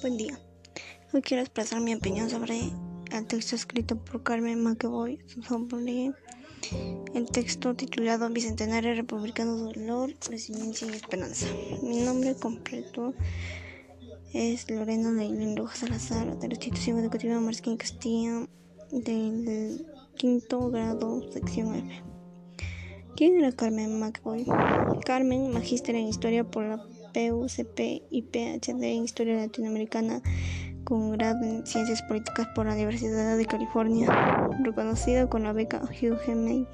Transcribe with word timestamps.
Buen 0.00 0.16
día. 0.16 0.40
Hoy 1.12 1.20
quiero 1.20 1.42
expresar 1.42 1.78
mi 1.82 1.94
opinión 1.94 2.30
sobre 2.30 2.58
el 3.12 3.26
texto 3.26 3.54
escrito 3.54 3.96
por 3.96 4.22
Carmen 4.22 4.62
McEvoy 4.62 5.18
sobre 5.46 6.14
el 7.14 7.26
texto 7.30 7.74
titulado 7.74 8.30
Bicentenario 8.30 8.94
Republicano 8.94 9.56
Dolor, 9.56 10.14
Resiliencia 10.26 10.86
y 10.86 10.92
Esperanza. 10.92 11.48
Mi 11.82 12.00
nombre 12.00 12.34
completo 12.34 13.12
es 14.32 14.70
Lorena 14.70 15.12
Leilín 15.12 15.54
Rojas 15.54 15.80
Salazar, 15.80 16.38
de 16.38 16.48
la 16.48 16.54
institución 16.54 16.98
educativa 16.98 17.38
Marquín 17.38 17.76
Castilla, 17.76 18.46
del 18.90 19.86
quinto 20.16 20.70
grado, 20.70 21.30
sección 21.30 21.74
F. 21.74 22.02
¿Quién 23.16 23.36
era 23.36 23.52
Carmen 23.52 24.00
McEvoy? 24.00 24.46
Carmen, 25.04 25.52
magíster 25.52 25.94
en 25.94 26.06
historia 26.06 26.42
por 26.42 26.64
la 26.64 26.82
PUCP 27.12 28.02
y 28.10 28.22
PhD 28.22 28.82
en 28.82 29.04
Historia 29.04 29.36
Latinoamericana 29.36 30.22
con 30.84 31.12
grado 31.12 31.44
en 31.44 31.66
Ciencias 31.66 32.02
Políticas 32.02 32.48
por 32.54 32.66
la 32.66 32.74
Universidad 32.74 33.36
de 33.36 33.46
California, 33.46 34.48
reconocida 34.62 35.28
con 35.28 35.44
la 35.44 35.52
beca 35.52 35.82
Hugh 35.82 36.18
Hemingway 36.26 36.66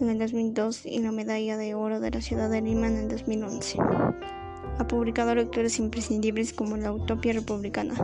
en 0.00 0.08
el 0.08 0.18
2002 0.18 0.86
y 0.86 0.98
la 1.00 1.12
medalla 1.12 1.56
de 1.56 1.74
oro 1.74 2.00
de 2.00 2.10
la 2.10 2.20
ciudad 2.20 2.50
de 2.50 2.62
Lima 2.62 2.88
en 2.88 2.96
el 2.96 3.08
2011. 3.08 3.78
Ha 4.78 4.86
publicado 4.88 5.34
lecturas 5.34 5.78
imprescindibles 5.78 6.52
como 6.52 6.76
La 6.76 6.92
Utopía 6.92 7.32
Republicana. 7.32 7.94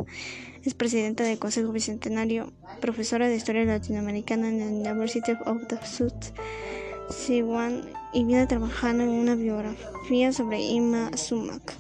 Es 0.64 0.74
presidenta 0.74 1.24
del 1.24 1.38
Consejo 1.38 1.72
Bicentenario, 1.72 2.52
profesora 2.80 3.28
de 3.28 3.34
Historia 3.34 3.64
Latinoamericana 3.64 4.48
en 4.48 4.82
la 4.84 4.92
University 4.92 5.32
of 5.46 5.66
the 5.66 5.78
South 5.84 6.32
Siwan 7.10 7.82
y 8.12 8.24
viene 8.24 8.46
trabajando 8.46 9.02
en 9.02 9.10
una 9.10 9.34
biografía 9.34 10.32
sobre 10.32 10.62
Ima 10.62 11.16
Sumac. 11.16 11.76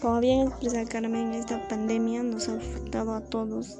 Como 0.00 0.20
bien 0.20 0.48
expresa 0.48 0.84
Carmen, 0.86 1.34
esta 1.34 1.68
pandemia 1.68 2.22
nos 2.22 2.48
ha 2.48 2.56
afectado 2.56 3.14
a 3.14 3.20
todos 3.20 3.78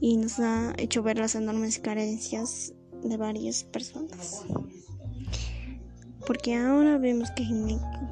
y 0.00 0.16
nos 0.16 0.38
ha 0.38 0.74
hecho 0.76 1.02
ver 1.02 1.18
las 1.18 1.34
enormes 1.34 1.78
carencias 1.78 2.74
de 3.02 3.16
varias 3.16 3.64
personas. 3.64 4.44
Porque 6.26 6.56
ahora 6.56 6.98
vemos 6.98 7.30
que 7.30 7.44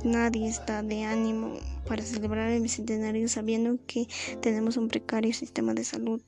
nadie 0.04 0.48
está 0.48 0.82
de 0.82 1.02
ánimo 1.02 1.54
para 1.88 2.02
celebrar 2.02 2.50
el 2.50 2.62
bicentenario 2.62 3.28
sabiendo 3.28 3.76
que 3.86 4.06
tenemos 4.40 4.76
un 4.76 4.88
precario 4.88 5.34
sistema 5.34 5.74
de 5.74 5.84
salud 5.84 6.22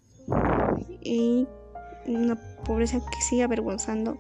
y 1.00 1.46
una 2.06 2.36
pobreza 2.64 2.98
que 2.98 3.22
sigue 3.22 3.44
avergonzando 3.44 4.18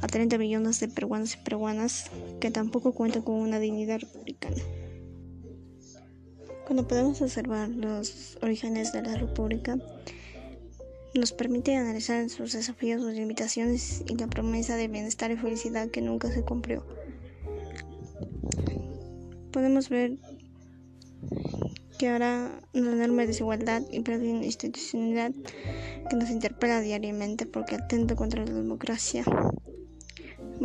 a 0.00 0.06
30 0.06 0.38
millones 0.38 0.80
de 0.80 0.88
peruanos 0.88 1.34
y 1.34 1.38
peruanas 1.38 2.10
que 2.40 2.50
tampoco 2.50 2.92
cuentan 2.92 3.22
con 3.22 3.36
una 3.36 3.58
dignidad 3.58 4.00
republicana. 4.00 4.62
Cuando 6.66 6.88
podemos 6.88 7.22
observar 7.22 7.68
los 7.68 8.38
orígenes 8.42 8.92
de 8.92 9.02
la 9.02 9.14
República, 9.14 9.78
nos 11.14 11.32
permite 11.32 11.76
analizar 11.76 12.28
sus 12.28 12.52
desafíos, 12.52 13.00
sus 13.02 13.12
limitaciones 13.12 14.02
y 14.08 14.16
la 14.16 14.26
promesa 14.26 14.76
de 14.76 14.88
bienestar 14.88 15.30
y 15.30 15.36
felicidad 15.36 15.88
que 15.88 16.02
nunca 16.02 16.30
se 16.30 16.42
cumplió. 16.42 16.84
Podemos 19.52 19.88
ver 19.88 20.18
que 21.98 22.08
ahora 22.10 22.60
una 22.74 22.92
enorme 22.92 23.26
desigualdad 23.26 23.82
y 23.90 23.96
institucionalidad 23.96 25.32
que 26.10 26.16
nos 26.16 26.30
interpela 26.30 26.80
diariamente 26.80 27.46
porque 27.46 27.76
atenta 27.76 28.16
contra 28.16 28.44
la 28.44 28.52
democracia 28.52 29.24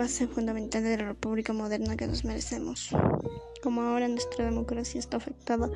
base 0.02 0.25
fundamental 0.25 0.83
de 0.83 0.97
la 0.97 1.05
república 1.09 1.53
moderna 1.53 1.95
que 1.95 2.07
nos 2.07 2.25
merecemos. 2.25 2.89
Como 3.61 3.81
ahora 3.83 4.08
nuestra 4.08 4.45
democracia 4.45 4.97
está 4.97 5.17
afectada 5.17 5.69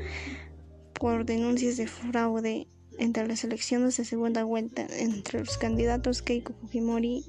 por 0.99 1.25
denuncias 1.25 1.77
de 1.77 1.85
fraude 1.85 2.67
entre 2.97 3.27
las 3.27 3.43
elecciones 3.43 3.97
de 3.97 4.03
segunda 4.03 4.43
vuelta 4.43 4.87
entre 4.97 5.41
los 5.41 5.59
candidatos 5.59 6.23
Keiko 6.23 6.53
Fujimori 6.53 7.23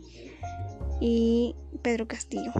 y 0.98 1.54
Pedro 1.82 2.08
Castillo. 2.08 2.50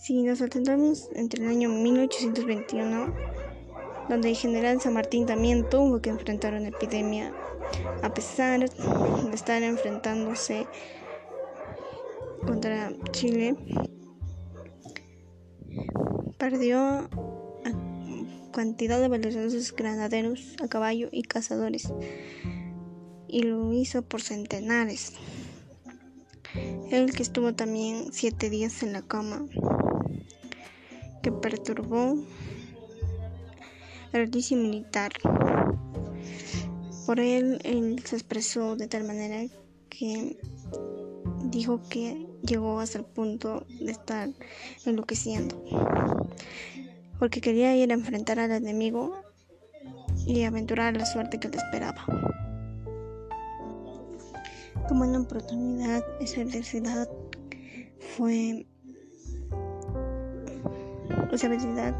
Si 0.00 0.22
nos 0.22 0.40
atendamos 0.40 1.08
entre 1.16 1.42
el 1.42 1.50
año 1.50 1.68
1821, 1.68 3.12
donde 4.08 4.28
el 4.28 4.36
general 4.36 4.80
San 4.80 4.92
Martín 4.92 5.26
también 5.26 5.68
tuvo 5.68 6.00
que 6.00 6.10
enfrentar 6.10 6.54
una 6.54 6.68
epidemia, 6.68 7.34
a 8.02 8.14
pesar 8.14 8.60
de 8.60 9.34
estar 9.34 9.60
enfrentándose 9.64 10.68
contra 12.46 12.92
Chile 13.10 13.56
perdió 16.38 17.08
cantidad 18.52 19.00
de 19.00 19.08
valiosos 19.08 19.74
granaderos 19.74 20.54
a 20.62 20.68
caballo 20.68 21.08
y 21.10 21.22
cazadores 21.22 21.92
y 23.26 23.42
lo 23.42 23.72
hizo 23.72 24.02
por 24.02 24.22
centenares. 24.22 25.14
Él 26.90 27.12
que 27.12 27.24
estuvo 27.24 27.54
también 27.54 28.12
siete 28.12 28.48
días 28.48 28.84
en 28.84 28.92
la 28.92 29.02
cama, 29.02 29.46
que 31.20 31.32
perturbó 31.32 32.16
el 34.12 34.30
juicio 34.30 34.56
militar. 34.56 35.12
Por 37.06 37.18
él, 37.18 37.58
él 37.64 38.00
se 38.04 38.14
expresó 38.14 38.76
de 38.76 38.86
tal 38.86 39.02
manera 39.02 39.44
que 39.88 40.38
dijo 41.50 41.80
que 41.88 42.33
llegó 42.46 42.80
hasta 42.80 42.98
el 42.98 43.04
punto 43.04 43.66
de 43.80 43.92
estar 43.92 44.28
enloqueciendo, 44.84 45.62
porque 47.18 47.40
quería 47.40 47.76
ir 47.76 47.90
a 47.90 47.94
enfrentar 47.94 48.38
al 48.38 48.50
enemigo 48.50 49.14
y 50.26 50.44
aventurar 50.44 50.96
la 50.96 51.06
suerte 51.06 51.38
que 51.38 51.48
le 51.48 51.56
esperaba. 51.56 52.04
Como 54.88 55.04
una 55.04 55.20
oportunidad, 55.20 56.04
esa 56.20 56.42
adversidad 56.42 57.08
fue 58.16 58.66
esa 61.32 61.48
adversidad 61.48 61.94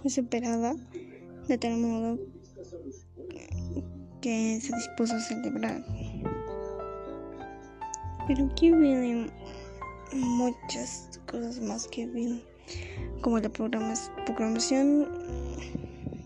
fue 0.00 0.10
superada 0.10 0.74
de 1.48 1.58
tal 1.58 1.76
modo 1.78 2.18
que 4.20 4.60
se 4.60 4.74
dispuso 4.74 5.14
a 5.14 5.20
celebrar. 5.20 5.84
Pero 8.28 8.44
aquí 8.44 8.70
vienen 8.70 9.30
muchas 10.12 11.18
cosas 11.26 11.60
más 11.60 11.88
que 11.88 12.06
vienen, 12.06 12.42
como 13.22 13.38
la 13.38 13.48
programación 13.48 15.08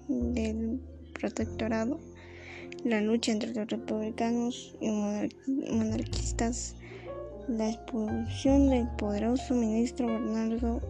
del 0.09 0.81
protectorado, 1.15 2.01
la 2.85 3.01
lucha 3.01 3.31
entre 3.31 3.55
los 3.55 3.69
republicanos 3.69 4.77
y 4.81 4.91
monarquistas, 5.71 6.75
la 7.47 7.71
expulsión 7.71 8.69
del 8.69 8.89
poderoso 8.99 9.55
ministro 9.55 10.09
Bernardo 10.09 10.81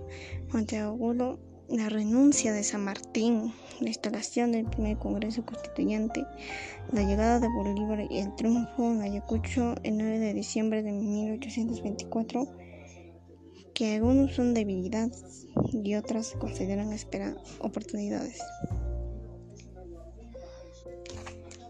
Monteagudo 0.50 1.38
la 1.72 1.88
renuncia 1.88 2.52
de 2.52 2.64
San 2.64 2.84
Martín, 2.84 3.54
la 3.80 3.88
instalación 3.88 4.52
del 4.52 4.66
primer 4.66 4.98
Congreso 4.98 5.44
Constituyente, 5.44 6.26
la 6.92 7.02
llegada 7.02 7.40
de 7.40 7.48
Bolívar 7.48 8.06
y 8.10 8.18
el 8.18 8.34
triunfo 8.36 8.92
en 8.92 9.00
Ayacucho 9.00 9.74
el 9.82 9.96
9 9.96 10.18
de 10.18 10.34
diciembre 10.34 10.82
de 10.82 10.92
1824, 10.92 12.46
que 13.72 13.94
algunos 13.94 14.34
son 14.34 14.52
debilidades 14.52 15.46
y 15.72 15.94
otras 15.94 16.32
consideran 16.38 16.92
esperar 16.92 17.38
oportunidades. 17.60 18.38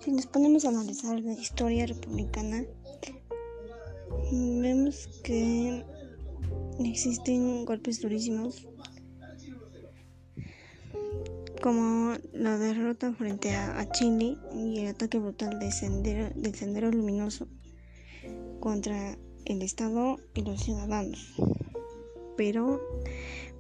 Si 0.01 0.11
nos 0.11 0.27
ponemos 0.27 0.65
a 0.65 0.71
analizar 0.71 1.21
la 1.21 1.33
historia 1.33 1.87
republicana, 1.87 2.65
vemos 4.33 5.21
que 5.23 5.85
existen 6.81 7.65
golpes 7.65 8.01
durísimos 8.01 8.67
como 11.63 12.15
la 12.33 12.59
derrota 12.59 13.13
frente 13.13 13.55
a, 13.55 13.89
Chile 13.93 14.37
y 14.53 14.81
el 14.81 14.89
ataque 14.89 15.19
brutal 15.19 15.61
del 15.61 15.71
sendero, 15.71 16.29
del 16.35 16.55
sendero 16.57 16.91
luminoso 16.91 17.47
contra 18.59 19.17
el 19.45 19.63
Estado 19.63 20.19
y 20.35 20.43
los 20.43 20.61
ciudadanos. 20.61 21.35
Pero 22.37 22.81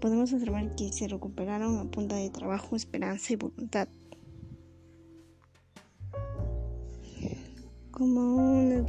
podemos 0.00 0.32
observar 0.32 0.74
que 0.74 0.92
se 0.92 1.06
recuperaron 1.06 1.78
a 1.78 1.90
punta 1.90 2.16
de 2.16 2.28
trabajo, 2.28 2.74
esperanza 2.74 3.34
y 3.34 3.36
voluntad. 3.36 3.88
Como 7.92 8.62
una 8.64 8.82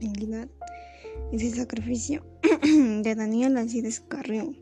dignidad 0.00 0.48
es 1.32 1.42
el 1.42 1.54
sacrificio 1.54 2.24
de 2.62 3.14
Daniel 3.14 3.58
Alcides 3.58 4.00
Carrión 4.00 4.61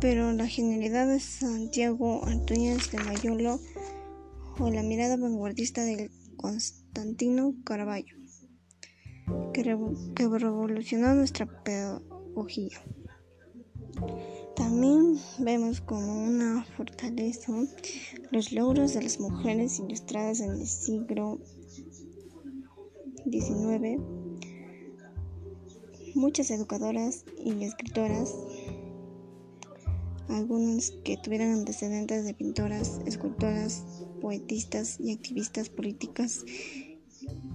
pero 0.00 0.32
la 0.32 0.46
genialidad 0.46 1.06
de 1.06 1.20
Santiago 1.20 2.24
Antúñez 2.24 2.90
de 2.90 2.98
Mayolo 2.98 3.60
o 4.58 4.70
la 4.70 4.82
mirada 4.82 5.16
vanguardista 5.16 5.84
de 5.84 6.10
Constantino 6.36 7.54
Carballo, 7.64 8.16
que, 9.52 9.62
revolucionó 9.62 11.14
nuestra 11.14 11.46
pedagogía. 11.62 12.80
También 14.56 15.18
vemos 15.38 15.82
como 15.82 16.24
una 16.24 16.64
fortaleza 16.76 17.52
los 18.30 18.52
logros 18.52 18.94
de 18.94 19.02
las 19.02 19.20
mujeres 19.20 19.78
ilustradas 19.80 20.40
en 20.40 20.52
el 20.52 20.66
siglo 20.66 21.40
XIX. 23.30 24.00
Muchas 26.14 26.50
educadoras 26.50 27.24
y 27.44 27.64
escritoras, 27.64 28.34
algunas 30.30 30.92
que 31.04 31.16
tuvieran 31.16 31.52
antecedentes 31.52 32.24
de 32.24 32.34
pintoras, 32.34 33.00
escultoras, 33.06 33.84
poetistas 34.20 34.98
y 35.00 35.12
activistas 35.12 35.68
políticas, 35.68 36.44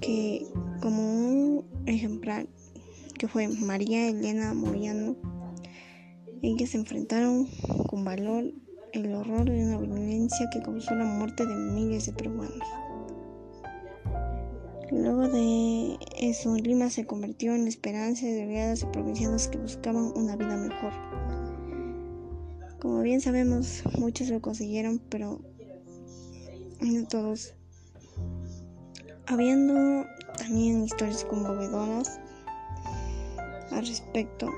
que 0.01 0.45
como 0.81 1.01
un 1.01 1.65
ejemplar 1.85 2.47
que 3.17 3.27
fue 3.27 3.47
María 3.47 4.09
Elena 4.09 4.53
Moriano, 4.53 5.15
ellas 6.41 6.71
se 6.71 6.77
enfrentaron 6.77 7.47
con 7.87 8.03
valor 8.03 8.53
el 8.93 9.13
horror 9.13 9.45
de 9.49 9.63
una 9.63 9.77
violencia 9.77 10.49
que 10.51 10.61
causó 10.61 10.95
la 10.95 11.05
muerte 11.05 11.45
de 11.45 11.55
miles 11.55 12.05
de 12.05 12.13
peruanos. 12.13 12.67
Luego 14.91 15.27
de 15.27 15.97
eso, 16.19 16.55
Lima 16.55 16.89
se 16.89 17.05
convirtió 17.05 17.55
en 17.55 17.63
la 17.63 17.69
esperanza 17.69 18.27
de 18.27 18.45
oleadas 18.45 18.81
de 18.81 18.87
provincianos 18.87 19.47
que 19.47 19.57
buscaban 19.57 20.13
una 20.15 20.35
vida 20.35 20.55
mejor. 20.55 21.44
Como 22.85 23.01
bien 23.01 23.19
sabemos, 23.19 23.81
muchos 23.97 24.29
lo 24.29 24.39
consiguieron, 24.41 25.01
pero 25.09 25.41
no 26.81 27.07
todos. 27.07 27.55
Habiendo 29.25 30.05
también 30.37 30.83
historias 30.83 31.25
conmovedoras 31.25 32.19
al 33.71 33.87
respecto. 33.87 34.51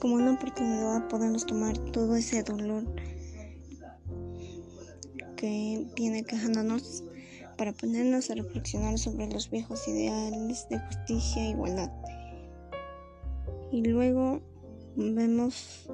Como 0.00 0.16
una 0.16 0.32
oportunidad 0.32 1.06
podemos 1.06 1.46
tomar 1.46 1.78
todo 1.92 2.16
ese 2.16 2.42
dolor 2.42 2.82
que 5.36 5.86
viene 5.94 6.24
quejándonos 6.24 7.04
para 7.56 7.72
ponernos 7.72 8.28
a 8.32 8.34
reflexionar 8.34 8.98
sobre 8.98 9.28
los 9.28 9.48
viejos 9.50 9.86
ideales 9.86 10.68
de 10.68 10.80
justicia 10.80 11.44
e 11.44 11.50
igualdad. 11.50 11.97
Y 13.70 13.82
luego 13.82 14.40
vemos 14.96 15.90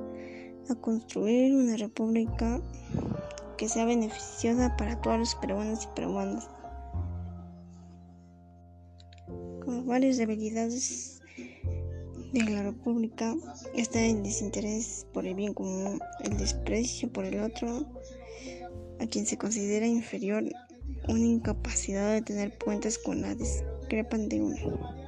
a 0.68 0.74
construir 0.76 1.54
una 1.54 1.76
república 1.76 2.60
que 3.56 3.68
sea 3.68 3.84
beneficiosa 3.84 4.76
para 4.76 5.00
todos 5.00 5.18
los 5.18 5.34
peruanos 5.36 5.84
y 5.84 5.94
peruanas. 5.94 6.48
Con 9.64 9.86
varias 9.86 10.16
debilidades 10.18 11.20
de 12.32 12.50
la 12.50 12.62
república 12.64 13.34
está 13.74 14.04
el 14.04 14.22
desinterés 14.22 15.06
por 15.12 15.26
el 15.26 15.34
bien 15.34 15.54
común, 15.54 16.00
el 16.24 16.36
desprecio 16.36 17.12
por 17.12 17.24
el 17.24 17.40
otro, 17.40 17.86
a 19.00 19.06
quien 19.06 19.26
se 19.26 19.38
considera 19.38 19.86
inferior, 19.86 20.44
una 21.08 21.24
incapacidad 21.24 22.12
de 22.12 22.22
tener 22.22 22.56
puentes 22.58 22.98
con 22.98 23.22
la 23.22 23.34
discrepan 23.34 24.28
de 24.28 24.40
uno. 24.40 25.03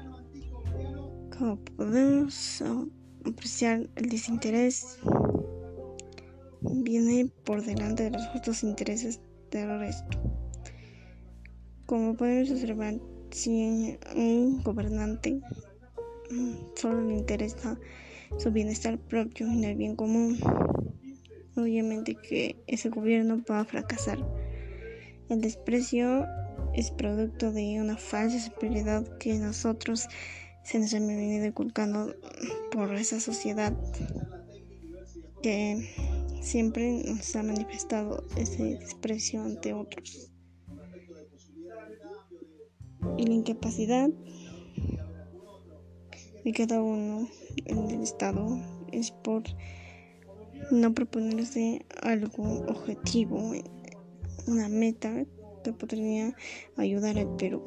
Como 1.39 1.57
podemos 1.57 2.65
apreciar, 3.27 3.91
el 3.97 4.09
desinterés 4.09 4.99
viene 6.63 7.31
por 7.45 7.63
delante 7.63 8.05
de 8.05 8.11
los 8.13 8.27
justos 8.29 8.63
intereses 8.63 9.21
del 9.51 9.79
resto. 9.79 10.19
Como 11.85 12.17
podemos 12.17 12.51
observar, 12.51 12.95
si 13.31 13.99
un 14.15 14.63
gobernante 14.63 15.39
solo 16.75 17.03
le 17.03 17.17
interesa 17.17 17.79
su 18.39 18.51
bienestar 18.51 18.99
propio 18.99 19.47
y 19.53 19.65
el 19.67 19.77
bien 19.77 19.95
común, 19.95 20.39
obviamente 21.55 22.15
que 22.15 22.57
ese 22.67 22.89
gobierno 22.89 23.43
va 23.51 23.61
a 23.61 23.65
fracasar. 23.67 24.19
El 25.29 25.43
desprecio 25.43 26.25
es 26.73 26.91
producto 26.93 27.53
de 27.53 27.79
una 27.81 27.99
falsa 27.99 28.41
superioridad 28.41 29.19
que 29.19 29.35
nosotros 29.39 30.09
se 30.67 30.81
nos 30.81 30.93
ha 30.95 30.99
venido 30.99 31.47
inculcando 31.47 32.17
por 32.73 32.93
esa 32.97 33.21
sociedad 33.21 33.73
que 35.41 35.89
siempre 36.43 37.05
nos 37.05 37.37
ha 37.37 37.45
manifestado 37.45 38.25
ese 38.37 38.77
desprecio 38.81 39.43
ante 39.43 39.73
otros. 39.73 40.33
Y 43.17 43.27
la 43.27 43.35
incapacidad 43.35 44.11
de 46.45 46.53
cada 46.53 46.83
uno 46.83 47.29
en 47.67 47.91
el 47.91 48.03
Estado 48.03 48.59
es 48.91 49.13
por 49.13 49.45
no 50.73 50.93
proponerse 50.95 51.87
algo 52.03 52.43
objetivo, 52.67 53.53
una 54.49 54.69
meta 54.69 55.25
que 55.63 55.73
podría 55.73 56.35
ayudar 56.77 57.19
al 57.19 57.37
Perú. 57.37 57.63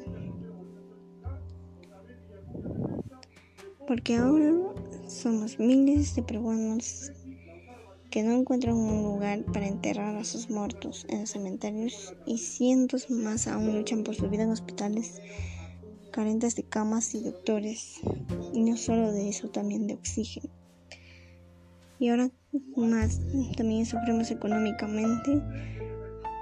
Porque 3.90 4.14
ahora 4.14 4.52
somos 5.08 5.58
miles 5.58 6.14
de 6.14 6.22
peruanos 6.22 7.10
que 8.08 8.22
no 8.22 8.30
encuentran 8.30 8.76
un 8.76 9.02
lugar 9.02 9.42
para 9.46 9.66
enterrar 9.66 10.14
a 10.14 10.22
sus 10.22 10.48
muertos 10.48 11.04
en 11.08 11.22
los 11.22 11.30
cementerios 11.30 12.14
y 12.24 12.38
cientos 12.38 13.10
más 13.10 13.48
aún 13.48 13.74
luchan 13.74 14.04
por 14.04 14.14
su 14.14 14.30
vida 14.30 14.44
en 14.44 14.50
hospitales 14.50 15.20
carentes 16.12 16.54
de 16.54 16.62
camas 16.62 17.16
y 17.16 17.24
doctores 17.24 17.96
y 18.52 18.60
no 18.60 18.76
solo 18.76 19.10
de 19.10 19.28
eso 19.28 19.48
también 19.48 19.88
de 19.88 19.94
oxígeno. 19.94 20.48
Y 21.98 22.10
ahora 22.10 22.30
más 22.76 23.18
también 23.56 23.86
sufrimos 23.86 24.30
económicamente 24.30 25.42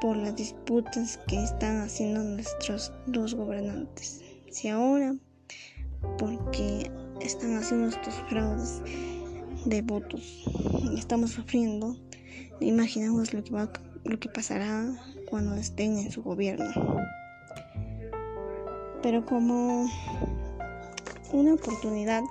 por 0.02 0.18
las 0.18 0.36
disputas 0.36 1.18
que 1.26 1.42
están 1.42 1.80
haciendo 1.80 2.22
nuestros 2.22 2.92
dos 3.06 3.34
gobernantes. 3.34 4.20
Si 4.50 4.68
ahora 4.68 5.16
porque 6.18 6.90
están 7.20 7.56
haciendo 7.56 7.88
estos 7.88 8.14
fraudes 8.28 8.82
de 9.64 9.82
votos. 9.82 10.44
Estamos 10.96 11.30
sufriendo. 11.30 11.96
Imaginemos 12.60 13.32
lo 13.34 13.42
que, 13.44 13.50
va, 13.52 13.70
lo 14.04 14.18
que 14.18 14.28
pasará 14.28 14.84
cuando 15.28 15.54
estén 15.54 15.98
en 15.98 16.10
su 16.10 16.22
gobierno. 16.22 16.70
Pero 19.02 19.24
como 19.24 19.88
una 21.32 21.54
oportunidad, 21.54 22.22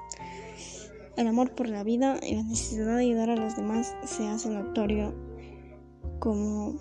el 1.15 1.27
amor 1.27 1.51
por 1.51 1.69
la 1.69 1.83
vida 1.83 2.19
y 2.21 2.35
la 2.35 2.43
necesidad 2.43 2.95
de 2.97 3.01
ayudar 3.01 3.29
a 3.29 3.35
los 3.35 3.55
demás 3.55 3.95
se 4.05 4.27
hace 4.27 4.49
notorio 4.49 5.13
como 6.19 6.79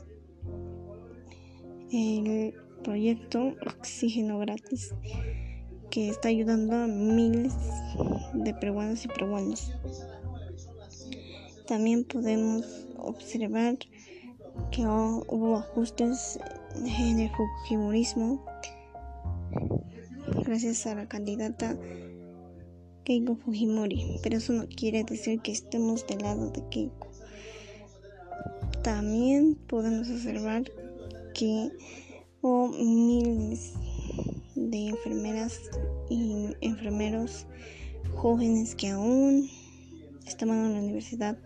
el 1.92 2.54
proyecto 2.82 3.54
Oxígeno 3.66 4.38
Gratis 4.38 4.94
que 5.96 6.10
está 6.10 6.28
ayudando 6.28 6.76
a 6.76 6.86
miles 6.86 7.54
de 8.34 8.52
peruanos 8.52 9.02
y 9.06 9.08
peruanos. 9.08 9.72
También 11.66 12.04
podemos 12.04 12.86
observar 12.98 13.78
que 14.70 14.82
hubo 14.82 15.56
ajustes 15.56 16.38
en 16.84 17.20
el 17.20 17.30
fujimorismo 17.30 18.44
gracias 20.44 20.86
a 20.86 20.96
la 20.96 21.08
candidata 21.08 21.78
Keiko 23.04 23.36
Fujimori, 23.36 24.20
pero 24.22 24.36
eso 24.36 24.52
no 24.52 24.66
quiere 24.68 25.02
decir 25.02 25.40
que 25.40 25.52
estemos 25.52 26.06
del 26.06 26.18
lado 26.18 26.50
de 26.50 26.62
Keiko. 26.68 27.08
También 28.82 29.54
podemos 29.66 30.10
observar 30.10 30.70
que 31.32 31.70
hubo 32.42 32.68
miles 32.68 33.72
de 34.70 34.88
enfermeras 34.88 35.60
y 36.08 36.48
enfermeros 36.60 37.46
jóvenes 38.14 38.74
que 38.74 38.88
aún 38.88 39.48
estaban 40.26 40.66
en 40.66 40.72
la 40.74 40.80
universidad 40.80 41.38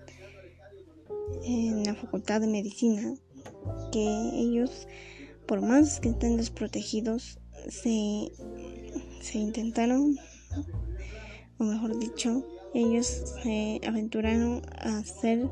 en 1.44 1.84
la 1.84 1.94
facultad 1.94 2.40
de 2.40 2.46
medicina 2.46 3.14
que 3.92 4.30
ellos 4.34 4.86
por 5.46 5.60
más 5.60 6.00
que 6.00 6.10
estén 6.10 6.36
desprotegidos 6.36 7.38
se, 7.68 8.32
se 9.20 9.38
intentaron 9.38 10.16
o 11.58 11.64
mejor 11.64 11.98
dicho 11.98 12.44
ellos 12.74 13.06
se 13.42 13.80
aventuraron 13.86 14.62
a 14.78 15.02
ser 15.04 15.48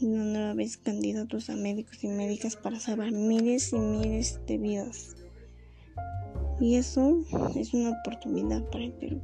una 0.00 0.54
vez 0.54 0.76
candidatos 0.76 1.50
a 1.50 1.56
médicos 1.56 2.02
y 2.02 2.08
médicas 2.08 2.56
para 2.56 2.80
salvar 2.80 3.12
miles 3.12 3.72
y 3.72 3.78
miles 3.78 4.40
de 4.46 4.58
vidas 4.58 5.16
y 6.60 6.76
eso 6.76 7.18
es 7.56 7.74
una 7.74 7.90
oportunidad 7.90 8.68
para 8.70 8.84
el 8.84 8.92
Perú 8.92 9.20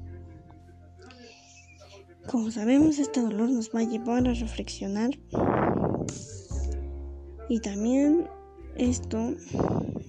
como 2.26 2.50
sabemos 2.50 2.98
este 2.98 3.20
dolor 3.20 3.50
nos 3.50 3.70
va 3.74 3.80
a 3.80 3.84
llevar 3.84 4.28
a 4.28 4.34
reflexionar 4.34 5.10
y 7.48 7.58
también 7.60 8.28
esto 8.76 9.34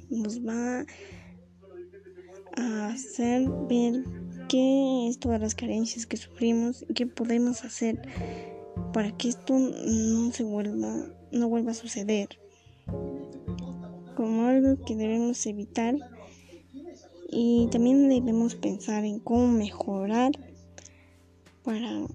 nos 0.09 0.45
va 0.45 0.85
a 2.57 2.87
hacer 2.89 3.49
ver 3.67 4.03
qué 4.47 5.07
es 5.07 5.19
todas 5.19 5.41
las 5.41 5.55
carencias 5.55 6.05
que 6.05 6.17
sufrimos 6.17 6.85
y 6.87 6.93
qué 6.93 7.07
podemos 7.07 7.63
hacer 7.63 8.01
para 8.93 9.15
que 9.17 9.29
esto 9.29 9.57
no 9.57 10.31
se 10.31 10.43
vuelva, 10.43 11.07
no 11.31 11.49
vuelva 11.49 11.71
a 11.71 11.75
suceder. 11.75 12.27
Como 14.15 14.45
algo 14.45 14.83
que 14.85 14.95
debemos 14.95 15.45
evitar 15.45 15.95
y 17.31 17.67
también 17.71 18.09
debemos 18.09 18.55
pensar 18.55 19.05
en 19.05 19.19
cómo 19.19 19.47
mejorar 19.47 20.33
para 21.63 22.05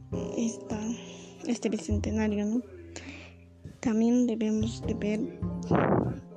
este 1.47 1.69
bicentenario, 1.71 2.45
¿no? 2.45 2.63
También 3.81 4.27
debemos 4.27 4.83
de 4.87 4.95
ver 4.95 5.41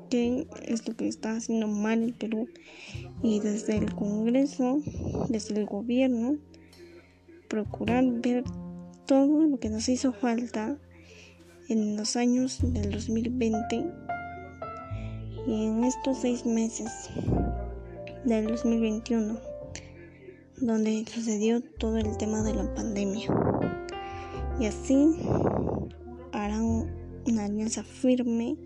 qué 0.09 0.47
es 0.65 0.87
lo 0.87 0.95
que 0.95 1.09
está 1.09 1.35
haciendo 1.35 1.67
mal 1.67 2.01
el 2.01 2.13
Perú 2.13 2.47
y 3.21 3.41
desde 3.41 3.77
el 3.77 3.93
Congreso, 3.93 4.81
desde 5.27 5.59
el 5.59 5.65
gobierno, 5.65 6.37
procurar 7.49 8.05
ver 8.21 8.45
todo 9.05 9.45
lo 9.45 9.59
que 9.59 9.69
nos 9.69 9.89
hizo 9.89 10.13
falta 10.13 10.77
en 11.67 11.97
los 11.97 12.15
años 12.15 12.59
del 12.61 12.91
2020 12.91 13.85
y 15.47 15.65
en 15.65 15.83
estos 15.83 16.19
seis 16.19 16.45
meses 16.45 17.09
del 18.25 18.47
2021 18.47 19.39
donde 20.61 21.05
sucedió 21.07 21.61
todo 21.61 21.97
el 21.97 22.17
tema 22.17 22.43
de 22.43 22.53
la 22.53 22.73
pandemia 22.73 23.29
y 24.59 24.65
así 24.65 25.15
harán 26.33 26.91
una 27.25 27.45
alianza 27.45 27.83
firme 27.83 28.57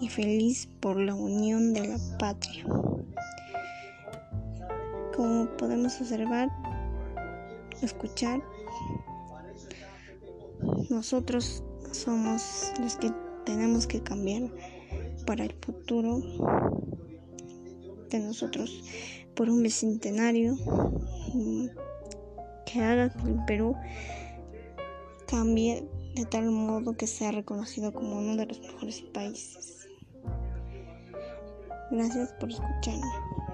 y 0.00 0.08
feliz 0.08 0.68
por 0.80 0.98
la 0.98 1.14
unión 1.14 1.72
de 1.72 1.88
la 1.88 1.98
patria. 2.18 2.64
Como 5.16 5.46
podemos 5.56 5.98
observar, 6.00 6.50
escuchar, 7.80 8.42
nosotros 10.90 11.64
somos 11.92 12.72
los 12.78 12.96
que 12.96 13.10
tenemos 13.46 13.86
que 13.86 14.02
cambiar 14.02 14.50
para 15.26 15.44
el 15.44 15.54
futuro 15.62 16.20
de 18.08 18.20
nosotros 18.20 18.82
por 19.34 19.50
un 19.50 19.62
bicentenario 19.62 20.56
que 22.64 22.80
haga 22.80 23.10
que 23.10 23.28
el 23.28 23.44
Perú 23.46 23.76
cambie 25.26 25.84
de 26.14 26.24
tal 26.24 26.50
modo 26.50 26.96
que 26.96 27.06
sea 27.06 27.30
reconocido 27.32 27.92
como 27.92 28.18
uno 28.18 28.36
de 28.36 28.46
los 28.46 28.60
mejores 28.60 29.02
países. 29.12 29.88
Gracias 31.90 32.32
por 32.40 32.50
escucharme. 32.50 33.45